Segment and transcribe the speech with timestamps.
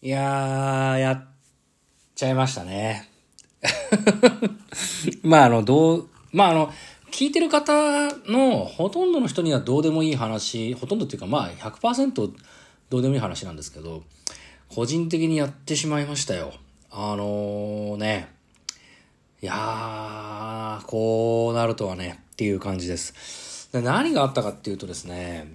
[0.00, 1.24] いやー、やっ
[2.14, 3.10] ちゃいましたね。
[5.24, 6.72] まあ、あの、どう、まあ、あの、
[7.10, 7.72] 聞いてる方
[8.30, 12.32] のほとんどの人にはどうでもいい話、ほとんどっていうかまあ100%
[12.90, 14.04] どうでもいい話なんですけど、
[14.68, 16.52] 個人的にやってしまいましたよ。
[16.92, 18.28] あのー、ね、
[19.42, 23.68] いやー、こうなるとはね、っていう感じです。
[23.72, 25.52] で何があったかっていうとですね、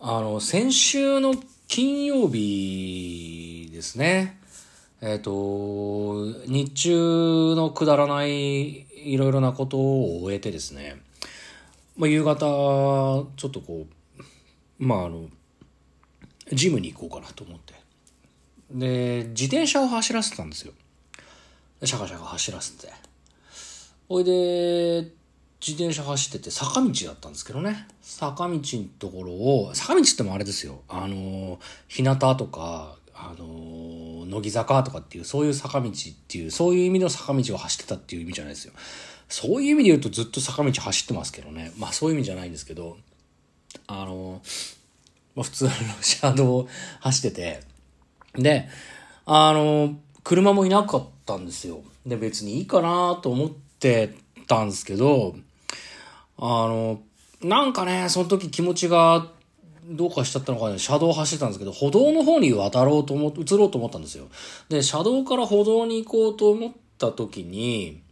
[0.00, 1.34] あの、先週の
[1.68, 4.40] 金曜日ですね。
[5.02, 10.96] えっ、と、日中のくだらないいろいろなことを終えてですね、
[11.94, 13.86] まあ、夕方、ちょっとこ
[14.18, 14.24] う、
[14.78, 15.26] まああの、
[16.54, 17.74] ジムに行こうかなと思って。
[18.70, 20.72] で、自転車を走らせてたんですよ。
[21.84, 22.90] シャカシャカ走らせて。
[24.08, 25.12] ほいで、
[25.60, 27.88] 自転車走ってて坂道だったんですけどね。
[28.00, 30.82] 坂道のところを、坂道ってもあれですよ。
[30.88, 31.58] あの、
[31.88, 35.92] 日向とか、あの、乃木坂とかっていう、そういう坂道っ
[36.28, 38.72] ていう、そういう意味の坂道を走ってたっていう意味じゃないですよ。
[39.28, 41.72] そういう意味で言うとずっと坂道走ってますけどね。
[41.76, 42.96] まあそういう意味じゃないんですけど、
[43.88, 44.40] あの、
[45.34, 46.68] まあ、普通の車道を
[47.00, 47.60] 走ってて、
[48.34, 48.68] で、
[49.26, 51.82] あの、車もいなかったんですよ。
[52.06, 54.14] で、別にいいかなと思って
[54.46, 55.36] たんですけど、
[56.38, 57.00] あの、
[57.42, 59.26] なんかね、その時気持ちが
[59.84, 64.28] どうかしちゃったのかね、車道走ってたんですけど、歩道の方に渡ろうと思、移ろうと思ったんですよ。
[64.68, 68.02] で、車道から歩道に行こうと思った時に、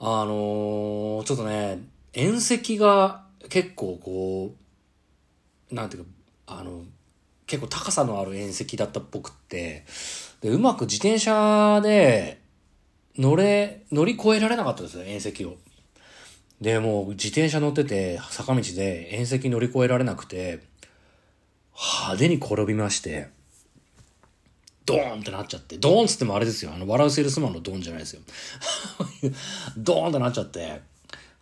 [0.00, 1.80] あのーちょっとね、
[2.12, 4.54] 縁石が結構こ
[5.70, 6.10] う、なんていうか、
[6.46, 6.84] あの、
[7.46, 9.84] 結構高さのある縁石だったっぽくって、
[10.40, 12.40] で、うまく自転車で
[13.16, 15.56] 乗れ、乗り越えられなかったですよ、縁石を。
[16.60, 20.60] で、もう自転車乗ってて、坂道で縁石乗り越えられなくて、
[21.76, 23.28] 派手に転びまして、
[24.86, 28.22] ドーンってなっちゃって、ドーンっつってもあれですよ、あの、笑うセールスマンのドーンじゃないですよ。
[29.76, 30.80] ドーンってなっちゃって、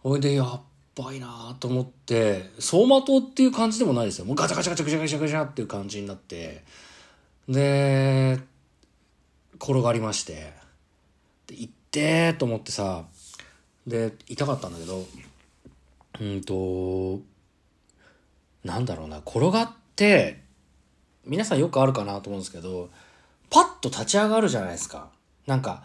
[0.02, 0.62] ほいで、やっ
[0.94, 4.24] ばいなと思って、走馬灯っていう感じでもないですよ。
[4.24, 6.64] もうガチャガチャガチャガチャガチャガチャっていう感じになって、
[7.48, 8.38] で、
[9.56, 10.52] 転がりまして、
[11.46, 13.06] で、行ってと思ってさ、
[13.86, 15.04] で、痛かったんだけど、
[16.20, 17.20] うんと、
[18.64, 20.42] なんだろうな、転がって、
[21.24, 22.90] 皆さんよくあるかなと思うんですけど、
[23.50, 25.08] パッと立ち上がるじゃないですか。
[25.46, 25.84] なんか、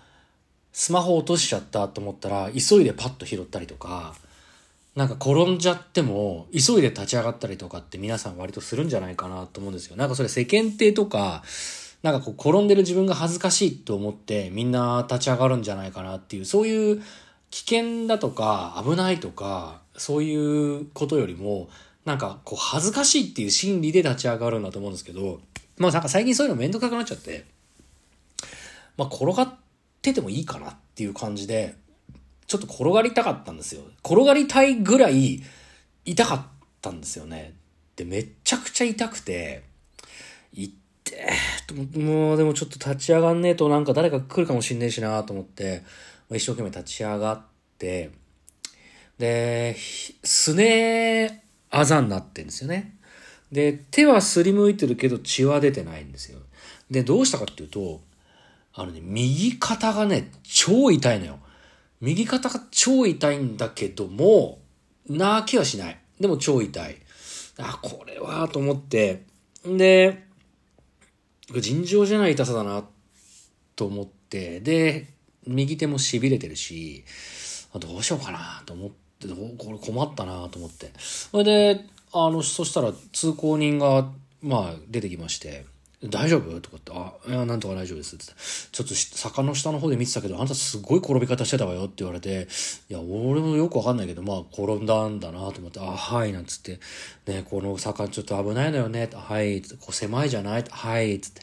[0.71, 4.15] スマホ落としちゃったと思ったら、急いでパッと拾ったりとか、
[4.95, 9.95] なんか転んじゃっても、急いで立ち上がったりとかって皆さん割とするんじゃないかなと思うんですよ。
[9.95, 11.43] なんかそれ世間体とか、
[12.03, 17.03] なんかこう転んでる自分が恥ずかしいと思ってみんな立ち上がるんじゃないかなっていう、そういう
[17.51, 21.69] 危険だとか危ないとか、そういうことよりも、
[22.05, 25.39] なんかこう恥ずかしいっていう心理で立ち上がるんだと思うんですけど、
[25.77, 27.45] まあなんか最近そういうのめんどくさくなっちゃって、
[28.97, 29.55] まあ転がっ
[30.01, 31.75] ててもいいかなっていう感じで、
[32.47, 33.81] ちょっと転がりたかったんですよ。
[34.05, 35.41] 転がりたいぐらい
[36.05, 36.41] 痛かっ
[36.81, 37.53] たんですよね。
[37.95, 39.63] で、めちゃくちゃ痛くて、
[40.53, 40.71] 痛
[41.07, 41.09] っ
[41.73, 45.83] て、もうでもちょっと立ち上がんねえとなんか誰か来るかもしんねえしなと思って、
[46.31, 47.41] 一生懸命立ち上がっ
[47.77, 48.11] て、
[49.17, 49.75] で、
[50.23, 52.97] すねあざになってんですよね。
[53.51, 56.39] で、手はすりむいてるけど血は出てないんですよ。
[56.91, 58.01] で、どうしたかっていうと、
[58.73, 61.39] あのね、右肩がね、超痛いのよ。
[61.99, 64.59] 右肩が超痛いんだけども、
[65.09, 65.99] 泣きはしない。
[66.19, 66.97] でも超痛い。
[67.57, 69.23] あ、これは、と思って。
[69.65, 70.23] で、
[71.59, 72.83] 尋常じゃない痛さだな、
[73.75, 74.59] と思って。
[74.59, 75.07] で、
[75.47, 77.03] 右手も痺れてるし、
[77.79, 79.27] どうしようかな、と思って、
[79.57, 80.91] これ困ったな、と思って。
[80.97, 84.09] それで、あの、そしたら通行人が、
[84.41, 85.65] まあ、出てきまして、
[86.03, 86.61] 大丈夫？
[86.61, 88.15] とかって、あ、いや、なんとか大丈夫です。
[88.15, 88.25] って。
[88.71, 92.47] ちょっと坂の下の方で見てたけど、あんたすごい転び方してたわよって言われて、
[92.87, 96.79] いや、俺もよくわかんないけど、まあ、転んだんだなと思って、あ、はい、なんつって、
[97.25, 99.77] ね、この坂ちょっと危ないのよね、はい、つって。
[99.77, 100.65] こう狭いじゃない？
[100.69, 101.41] はい、つって、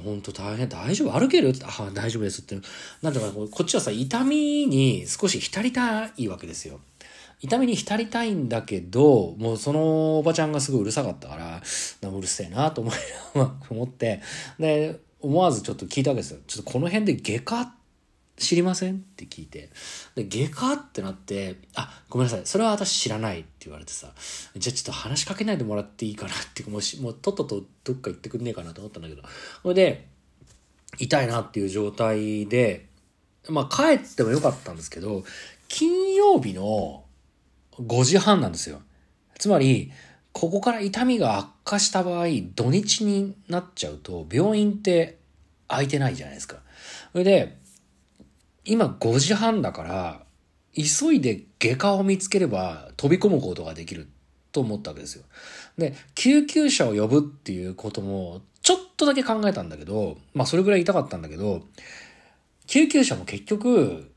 [0.00, 1.16] 本当大変、大丈夫？
[1.16, 1.50] 歩ける？
[1.50, 2.58] って、あ、大丈夫ですって。
[3.02, 6.80] なんていうか、こっちはさ、痛みに少し浸りたいわけですよ。
[7.42, 12.94] 痛みに浸りたいんだけど、もうそのおばちゃんがすごいうるさかったから、うるせえなと思い
[13.68, 14.22] 思って、
[14.60, 16.38] で、思わずちょっと聞いたわけですよ。
[16.46, 17.74] ちょっとこの辺で外科
[18.36, 19.70] 知りませんって聞いて。
[20.14, 22.42] で、外科ってなって、あ、ごめんなさい。
[22.44, 24.12] それは私知らないって言われてさ、
[24.56, 29.22] じゃあちょっと話しかけないでもらっていいかなって、もうし、もうとっととどっか行ってくんねえかなと思ったんだけど。
[29.62, 30.08] それで、
[30.98, 32.86] 痛いなっていう状態で、
[33.48, 35.24] まあ帰ってもよかったんですけど、
[35.68, 37.04] 金曜日の
[37.80, 38.82] 5時半なんですよ。
[39.38, 39.92] つまり、
[40.32, 45.18] ここから痛みが悪化した場合、土日になっちゃうと、病院って
[45.68, 46.58] 空いてないじゃないですか。
[47.12, 47.58] それで、
[48.64, 50.22] 今5時半だから、
[50.74, 54.08] 急いで外科を見つければ飛び込むことができる
[54.52, 55.24] と思ったわけですよ。
[55.76, 61.62] で、救急車を呼ぶっていうことも、ちょっとだけ考えたんだけど、まあそれぐらい痛かったんだけど、
[62.66, 64.11] 救急車も結局、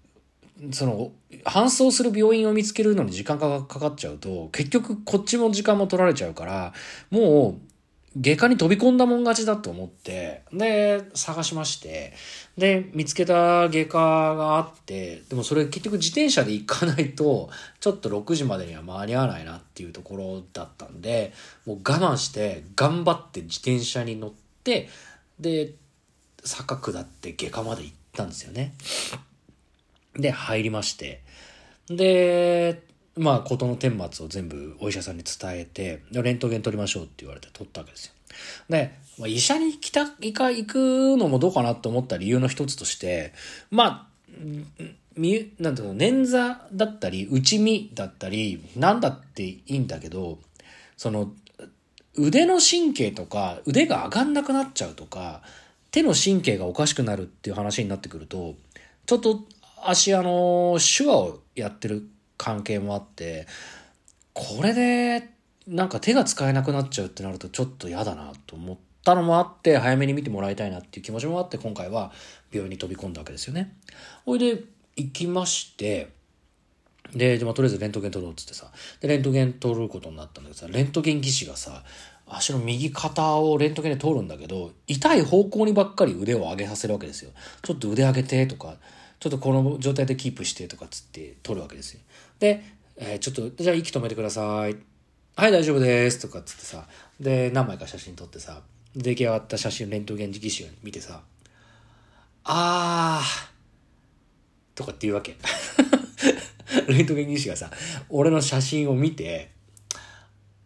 [0.71, 1.11] その、
[1.43, 6.73] 搬送する病院を見つけるのに時間がかかっちゃうと、結局こっちも時間も取られちゃうから、
[7.09, 7.75] もう
[8.17, 12.13] 外科に飛び込んだもん勝ちだと思って、で、探しまして、
[12.57, 17.49] で、見つけた外科があって、でもそれ結局自転車で行かないと、
[17.81, 21.33] ちょっと6時までには間に合わないなっていうところだったんで、
[21.65, 24.87] もう我慢して、頑張って自転車に乗って、
[25.37, 25.73] で、
[26.45, 28.75] 坂下って外科まで行ったんですよね。
[30.17, 31.21] で、入りまして、
[31.87, 32.81] で、
[33.17, 38.13] まあ、事の顛末を全部お医者さんに伝えて、レントゲン取りましょうって言われて取ったわけですよ。
[38.69, 43.33] で、まあ、医者に来た、行か、行くのもどうかなと思った理由の一つとして、
[43.71, 44.15] まあ、
[45.15, 50.39] み、なんていうの、捻挫だったり、内身だったり、なんだっていいんだけど、
[50.97, 51.31] その、
[52.17, 55.41] 腕の神経とか、腕が上がんなくなっちゃうとか、
[55.91, 58.55] 手の神経がおかしくなるっていう話になってくると、
[59.05, 59.43] ちょっと
[59.89, 63.47] 足あの、手話をやってる関係もあって、
[64.33, 65.29] これで、
[65.67, 72.11] なんか手が使えなくなっちゃうってなるとちょっと嫌だなと思ったのもあって、早めに見てもらいたいなっていう気持ちもあって、今回は
[72.51, 73.75] 病院に飛び込んだわけですよね。
[74.25, 74.63] ほいで、
[74.95, 76.09] 行きまして、
[77.13, 81.83] で、まあ、とりあえずレントゲン取ろうっつってさ、で、レントゲン取ることになったんだけどさ、レントゲン技師がさ、
[82.27, 87.31] 足の右肩をレントゲンで通るんだけど、痛い方向にばっかり腕を上げさせるわけですよ。
[87.61, 88.77] ちょっと腕上げてとか、
[89.19, 92.01] ちょっとこの状態でキープしてとかつって取るわけですよ。
[92.39, 92.63] で、
[92.97, 94.75] えー、ちょっと、じゃあ息止めてください。
[95.35, 96.19] はい、大丈夫です。
[96.19, 96.87] とかつってさ、
[97.19, 98.61] で、何枚か写真撮ってさ、
[98.95, 101.21] 出来上がった写真レントゲン技師が見てさ、
[102.43, 105.35] あー、とかって言うわけ。
[106.87, 107.71] レントゲン技師がさ、
[108.09, 109.51] 俺の写真を見て、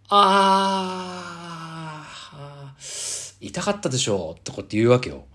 [0.10, 5.26] あー、痛かったでしょとかって言うわけよ。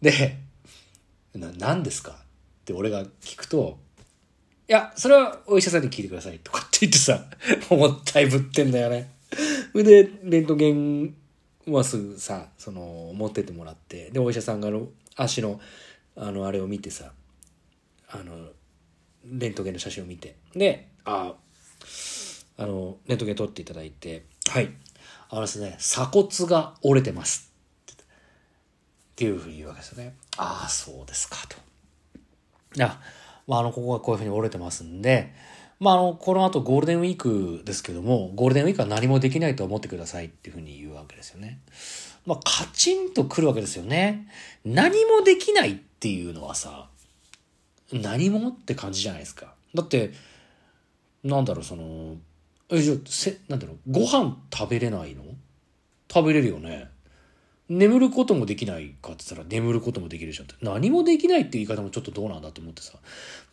[0.00, 0.38] で、
[1.34, 2.21] な、何ですか？
[2.62, 3.78] って俺が聞くと、
[4.68, 7.24] いや、それはお医者さんに聞いてくださいとかって言ってさ、
[7.68, 9.10] 思ったいぶってんだよね。
[9.72, 11.14] それで、レントゲン
[11.66, 15.60] はすぐさ、その、持ってってもらって、で、お医者さんがの足の、
[16.14, 17.12] あの、あれを見てさ、
[18.08, 18.50] あの、
[19.24, 21.34] レントゲンの写真を見て、で、あ、
[22.56, 24.70] あの、レントゲン撮っていただいて、はい。
[25.28, 27.52] あのですね、鎖骨が折れてます。
[27.92, 30.14] っていうふうに言うわけですよね。
[30.36, 31.56] ああ、そうですか、と。
[32.80, 33.00] あ、
[33.46, 35.34] まあ、あの、ここがこういうふうに折れてますんで、
[35.80, 41.60] まあ、あの、この後ゴールデンウィークですけども、ゴールデンウィークは何もできないと思ってくださいっていうふうに言うわけですよね。
[42.24, 44.28] まあ、カチンとくるわけですよね。
[44.64, 46.88] 何もできないっていうのはさ、
[47.92, 49.54] 何もって感じじゃないですか。
[49.74, 50.12] だって、
[51.24, 52.16] なんだろう、その、
[52.70, 55.24] え、じゃせ、なんだろう、ご飯食べれないの？
[56.12, 56.88] 食べれるよね。
[57.78, 60.54] 眠ることもできないかって言ったら眠ることもできるじゃんって。
[60.60, 62.94] 何もできないって言い方もちょっとどうなんだと思ってさ。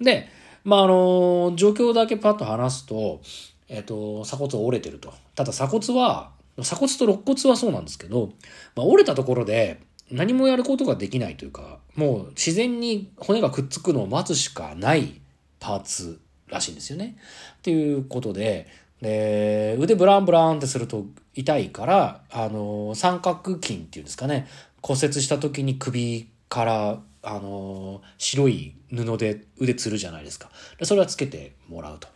[0.02, 0.28] で、
[0.64, 3.22] まあ、あの、状況だけパッと話すと、
[3.70, 5.14] えっ、と、鎖骨は折れてると。
[5.36, 6.32] ただ鎖骨は、
[6.62, 8.34] 鎖骨と肋骨はそうなんですけど、
[8.76, 9.80] まあ、折れたところで
[10.12, 15.22] 何もやることができないというか、もう自然に骨がくっつくのを待つしかない
[15.60, 17.18] パーツらしいんですよね。
[17.60, 18.68] っていうことで、
[19.02, 24.48] で、腕ブランブランってすると痛いから、あの、三角筋っていうんですかね、
[24.82, 30.50] 骨折した時に首から、あの、白い布で腕つるじゃないですか。
[30.84, 32.08] それはつけてもらうと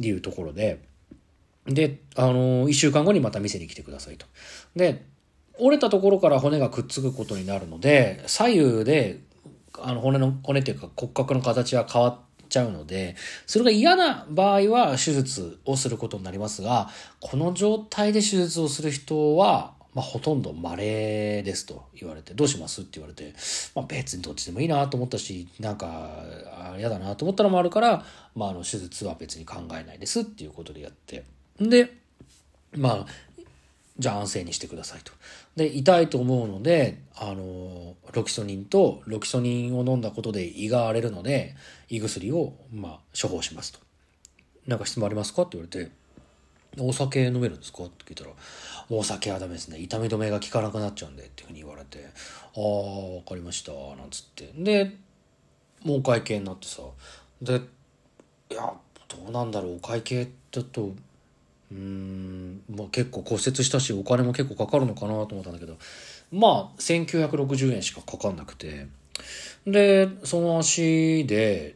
[0.00, 0.80] いうところで、
[1.66, 4.26] で、あの、一週間後にまた店に来てくださいと。
[4.74, 5.04] で、
[5.58, 9.20] 折れたところから骨がくっつくことになるので、左右で、
[9.80, 16.90] あの、骨の、骨っていうか骨格の形は変わってちゃうので、それが嫌な場合は手術をすることになりますが、
[17.20, 23.34] この状態で手術をする人は、まあ、ほとんど稀ですと言われて、どうしますって言われて、
[23.74, 26.22] まあ、別にどっちでもいいなと思ったし、なんか、
[26.78, 31.24] 嫌だなと思ったのもあるから、まあ、あの、手術は別に考えないですっていうことでやって。
[31.58, 31.94] で、
[32.76, 33.06] まあ、
[33.98, 35.12] じゃあ安静にしてくださいと。
[35.56, 41.56] で、痛いと思うので、あの、ロキソニンとロキソニンを飲んだことで胃が荒れるので、
[41.88, 43.80] 胃薬を、まあ、処方しますと。
[44.66, 45.42] なんか質問ありますか？
[45.42, 45.90] って言われて、
[46.78, 47.84] お酒飲めるんですか？
[47.84, 48.30] って聞いたら、
[48.90, 49.80] お酒はダメですね。
[49.80, 52.06] 痛み止めが効かなくなっちゃうんでっていうふうに言われて、
[52.56, 54.52] ああ、わかりました、なんつって。
[54.54, 54.94] で、
[55.82, 56.82] もうお会計になってさ、
[57.42, 57.56] で、
[58.50, 58.72] いや、
[59.08, 60.92] どうなんだろう、お会計だと、
[61.70, 65.76] うん、まあ、結構骨折したしお金も結構かかるのかなと思ったんだけど。
[66.30, 68.86] まあ、1960円しかかかんなくて、
[69.66, 71.74] で、その足で、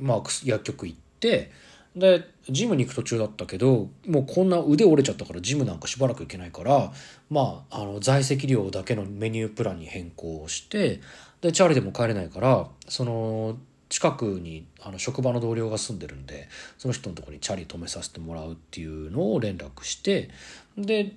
[0.00, 1.50] まあ、薬局行って、
[1.94, 6.92] で、ジムに行く途中だったけど、もうこんな腕折れちゃったからジムなんかしばらく行けないから、
[7.30, 11.00] まあ、あの、在籍料だけのメニュープランに変更して、
[11.40, 13.58] で、チャーリーでも帰れないから、その、
[13.92, 20.30] 近くにあの職場の同僚が住んでるんでその人のとこにチャリ止めさせてもらうっていうのを連絡して
[20.78, 21.12] で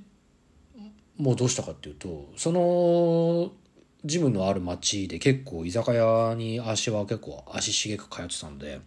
[1.17, 3.53] もうどうしたかっていうとその
[4.03, 8.81] ジムのある町で結構居酒屋に足は結構足しげく通ってたんで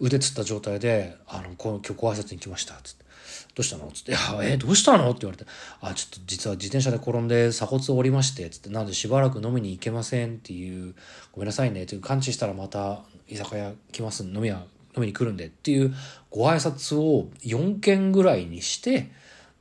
[0.00, 3.04] 腕つった状態で「あのこの今日ご挨拶に来ました」っつって
[3.54, 5.44] 「どうしたの?」っつって「いやえどうしたの?」って言われて
[5.82, 10.94] 「あちょっと実は自転車で転んで鎖骨を折りまして」っつって「なのでしばらく飲みに行けません」っていう
[11.32, 14.24] 「ごめんなさいね」っていう感知したらまた居酒屋来ます？
[14.24, 14.56] 飲み屋
[14.96, 15.94] 飲みに来るんでっていう
[16.30, 19.10] ご挨拶を4件ぐらいにして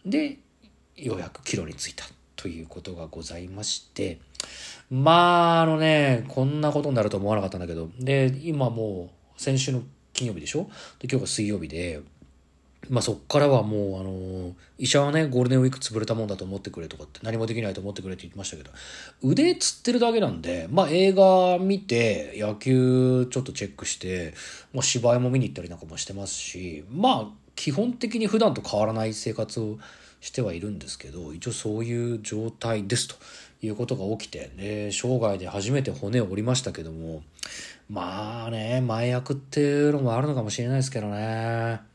[0.05, 0.39] で
[0.95, 2.05] ようやく帰路に着いた
[2.35, 4.19] ということがございまして。
[4.89, 7.89] まああのねこんなことになると思わなかったんだけど。
[7.99, 9.81] で今もう先週の
[10.13, 10.69] 金曜日でしょ？
[10.99, 11.99] で今日が水曜日で
[12.89, 18.71] まあそっからはもうあの医者はねゴールデンウィーク潰れたもんだと思ってくれとかって何もできないと思ってくれって言ってましたけど
[19.21, 24.33] 腕つってるだけなんでまあ映画見て野球ちょっとチェックして、
[24.73, 29.77] まあ、芝居も見に行ったりなんかもしてますしまあ基本的に普段と変わらない生活を
[30.21, 33.15] してはいるんですけど一応そういう状態ですと
[33.61, 37.23] いうことが起きてで生涯で初めて骨を折りましたけども
[37.89, 41.86] まあね前役っていうのもあるのかもしれないですけどね。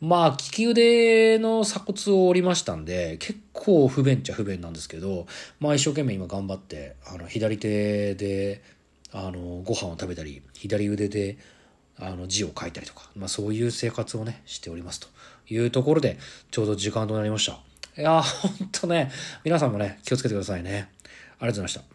[0.00, 5.26] まあ、利き腕の鎖骨を折りましたんで、結構不便っちゃ不便なんですけど、
[5.60, 8.62] まあ一生懸命今頑張って、あの、左手で、
[9.12, 11.38] あの、ご飯を食べたり、左腕で、
[11.98, 15.08] あの、字を書いたりとか、まあそういう生活をね、しておりますと
[15.48, 16.18] いうところで、
[16.50, 17.52] ちょうど時間となりました。
[17.96, 19.10] いやーほんとね、
[19.44, 20.88] 皆さんもね、気をつけてくださいね。
[21.38, 21.93] ありがとうございました。